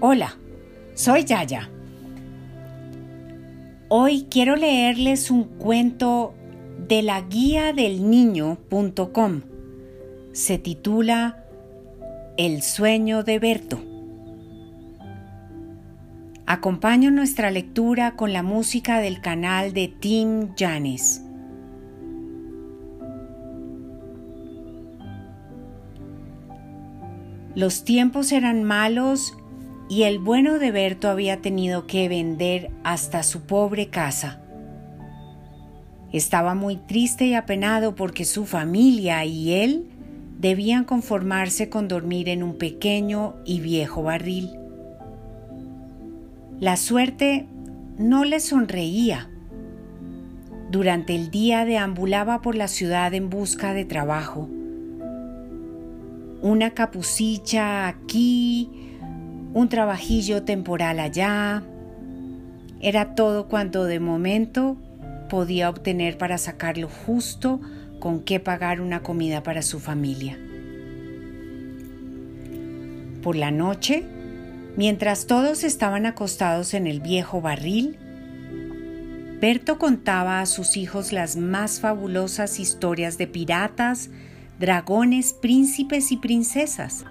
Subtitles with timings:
[0.00, 0.36] Hola,
[0.94, 1.68] soy Yaya.
[3.88, 6.34] Hoy quiero leerles un cuento
[6.86, 9.42] de la guía del niño.com.
[10.32, 11.44] Se titula
[12.36, 13.82] El sueño de Berto.
[16.46, 21.22] Acompaño nuestra lectura con la música del canal de Tim Janis.
[27.58, 29.36] Los tiempos eran malos
[29.88, 34.40] y el bueno de Berto había tenido que vender hasta su pobre casa.
[36.12, 39.88] Estaba muy triste y apenado porque su familia y él
[40.38, 44.50] debían conformarse con dormir en un pequeño y viejo barril.
[46.60, 47.48] La suerte
[47.98, 49.30] no le sonreía.
[50.70, 54.48] Durante el día deambulaba por la ciudad en busca de trabajo.
[56.40, 58.70] Una capucilla aquí,
[59.54, 61.62] un trabajillo temporal allá.
[62.80, 64.76] Era todo cuanto de momento
[65.28, 67.60] podía obtener para sacarlo justo
[67.98, 70.38] con qué pagar una comida para su familia.
[73.22, 74.04] Por la noche,
[74.76, 77.98] mientras todos estaban acostados en el viejo barril,
[79.40, 84.10] Berto contaba a sus hijos las más fabulosas historias de piratas,
[84.58, 87.04] dragones, príncipes y princesas.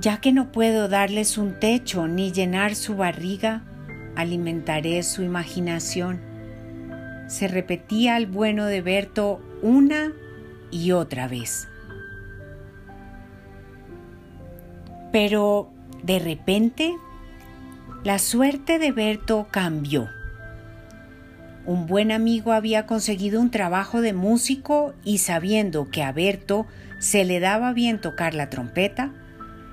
[0.00, 3.62] Ya que no puedo darles un techo ni llenar su barriga,
[4.16, 6.20] alimentaré su imaginación.
[7.28, 10.12] Se repetía el bueno de Berto una
[10.70, 11.68] y otra vez.
[15.12, 15.70] Pero
[16.02, 16.96] de repente,
[18.02, 20.08] la suerte de Berto cambió.
[21.64, 26.66] Un buen amigo había conseguido un trabajo de músico y sabiendo que a Berto
[26.98, 29.12] se le daba bien tocar la trompeta,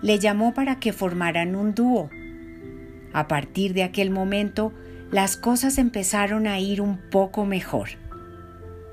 [0.00, 2.08] le llamó para que formaran un dúo.
[3.12, 4.72] A partir de aquel momento,
[5.10, 7.90] las cosas empezaron a ir un poco mejor.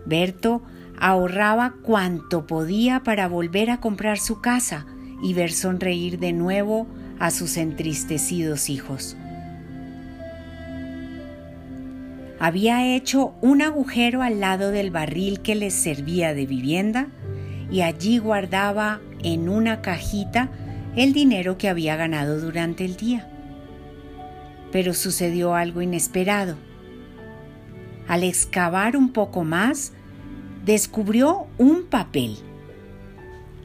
[0.05, 0.61] Berto
[0.99, 4.85] ahorraba cuanto podía para volver a comprar su casa
[5.23, 6.87] y ver sonreír de nuevo
[7.19, 9.15] a sus entristecidos hijos.
[12.43, 17.05] Había hecho un agujero al lado del barril que les servía de vivienda
[17.69, 20.49] y allí guardaba en una cajita
[20.95, 23.29] el dinero que había ganado durante el día.
[24.71, 26.57] Pero sucedió algo inesperado.
[28.07, 29.93] Al excavar un poco más,
[30.65, 32.37] descubrió un papel.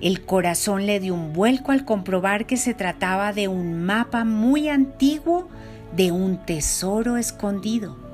[0.02, 4.68] El corazón le dio un vuelco al comprobar que se trataba de un mapa muy
[4.68, 5.48] antiguo
[5.96, 8.05] de un tesoro escondido.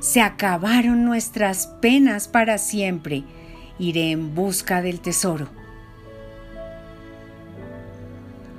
[0.00, 3.24] Se acabaron nuestras penas para siempre.
[3.78, 5.48] Iré en busca del tesoro.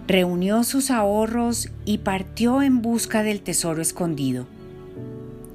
[0.09, 4.47] reunió sus ahorros y partió en busca del tesoro escondido.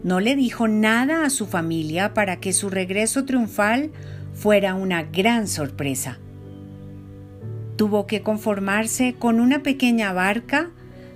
[0.05, 3.91] No le dijo nada a su familia para que su regreso triunfal
[4.33, 6.21] fuera una gran sorpresa.
[7.75, 10.71] Tuvo que conformarse con una pequeña barca,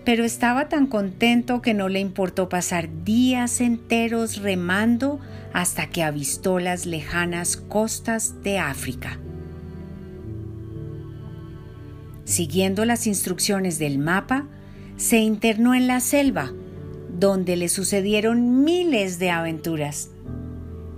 [0.08, 5.20] pero estaba tan contento que no le importó pasar días enteros remando
[5.52, 9.20] hasta que avistó las lejanas costas de África.
[12.24, 14.46] Siguiendo las instrucciones del mapa,
[14.96, 16.54] se internó en la selva,
[17.18, 20.08] donde le sucedieron miles de aventuras.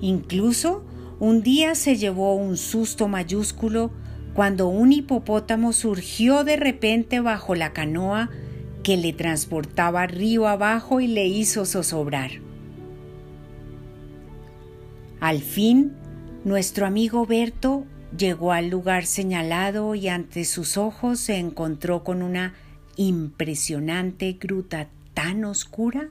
[0.00, 0.84] Incluso
[1.18, 3.90] un día se llevó un susto mayúsculo
[4.34, 8.30] cuando un hipopótamo surgió de repente bajo la canoa
[8.82, 12.30] que le transportaba río abajo y le hizo zozobrar.
[15.20, 15.92] Al fin,
[16.44, 17.84] nuestro amigo Berto
[18.16, 22.54] Llegó al lugar señalado y ante sus ojos se encontró con una
[22.96, 26.08] impresionante gruta tan oscura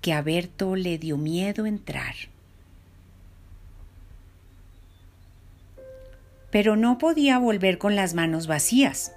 [0.00, 2.14] que a Berto le dio miedo entrar.
[6.52, 9.12] Pero no podía volver con las manos vacías.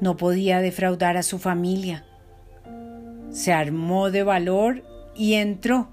[0.00, 2.04] No podía defraudar a su familia.
[3.30, 4.82] Se armó de valor
[5.14, 5.88] y entró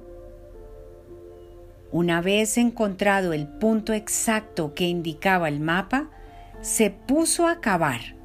[1.92, 6.10] una vez encontrado el punto exacto que indicaba el mapa,
[6.62, 8.16] se puso a cavar.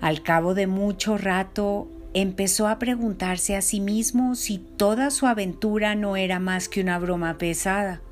[0.00, 5.94] Al cabo de mucho rato empezó a preguntarse a sí mismo si toda su aventura
[5.94, 8.02] no era más que una broma pesada.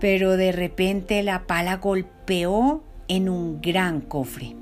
[0.00, 4.54] Pero de repente la pala golpeó en un gran cofre.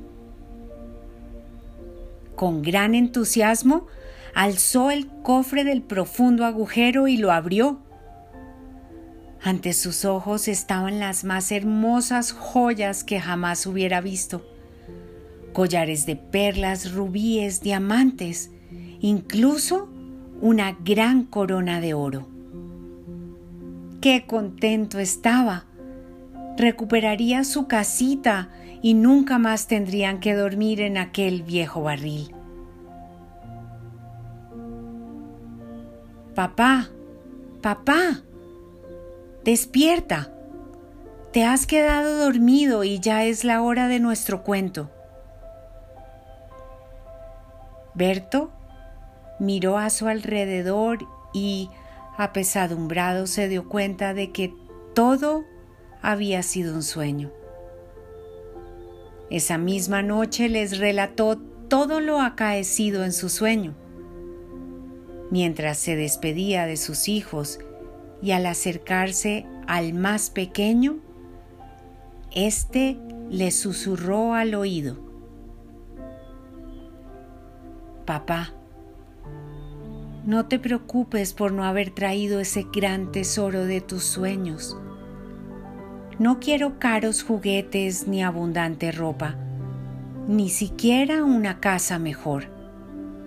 [2.34, 3.86] Con gran entusiasmo
[4.34, 7.82] alzó el cofre del profundo agujero y lo abrió.
[9.42, 14.42] Ante sus ojos estaban las más hermosas joyas que jamás hubiera visto.
[15.52, 18.50] Collares de perlas, rubíes, diamantes,
[19.00, 19.90] incluso
[20.40, 22.26] una gran corona de oro.
[24.00, 25.67] Qué contento estaba.
[26.58, 28.48] Recuperaría su casita
[28.82, 32.34] y nunca más tendrían que dormir en aquel viejo barril.
[36.34, 36.88] Papá,
[37.62, 38.22] papá,
[39.44, 40.32] despierta.
[41.32, 44.90] Te has quedado dormido y ya es la hora de nuestro cuento.
[47.94, 48.50] Berto
[49.38, 50.98] miró a su alrededor
[51.32, 51.70] y,
[52.16, 54.52] apesadumbrado, se dio cuenta de que
[54.92, 55.44] todo
[56.02, 57.30] había sido un sueño.
[59.30, 63.74] Esa misma noche les relató todo lo acaecido en su sueño.
[65.30, 67.58] Mientras se despedía de sus hijos
[68.22, 70.98] y al acercarse al más pequeño,
[72.34, 72.98] éste
[73.28, 74.96] le susurró al oído.
[78.06, 78.54] Papá,
[80.24, 84.76] no te preocupes por no haber traído ese gran tesoro de tus sueños.
[86.18, 89.36] No quiero caros juguetes ni abundante ropa,
[90.26, 92.46] ni siquiera una casa mejor.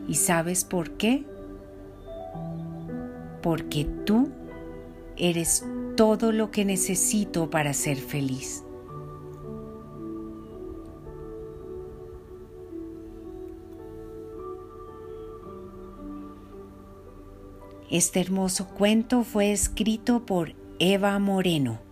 [0.09, 1.23] ¿Y sabes por qué?
[3.41, 4.29] Porque tú
[5.15, 5.65] eres
[5.95, 8.65] todo lo que necesito para ser feliz.
[17.89, 21.90] Este hermoso cuento fue escrito por Eva Moreno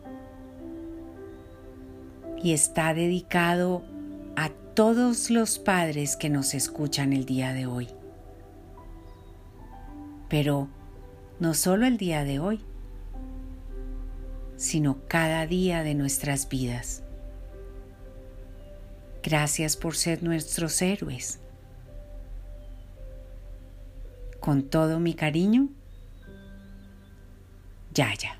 [2.41, 3.83] y está dedicado
[4.35, 7.89] a todos los padres que nos escuchan el día de hoy.
[10.29, 10.69] Pero
[11.39, 12.61] no solo el día de hoy,
[14.55, 17.03] sino cada día de nuestras vidas.
[19.23, 21.39] Gracias por ser nuestros héroes.
[24.39, 25.69] Con todo mi cariño,
[27.93, 28.39] Yaya.